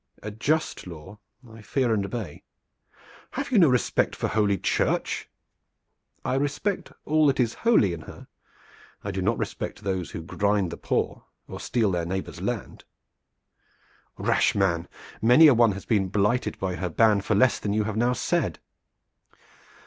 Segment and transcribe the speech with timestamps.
[0.23, 2.41] "A just law I fear and obey."
[3.33, 5.29] "Have you no respect for Holy Church?"
[6.25, 8.25] "I respect all that is holy in her.
[9.03, 12.83] I do not respect those who grind the poor or steal their neighbor's land."
[14.17, 14.87] "Rash man,
[15.21, 18.13] many a one has been blighted by her ban for less than you have now
[18.13, 18.57] said!